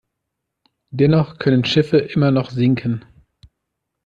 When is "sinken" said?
2.49-3.05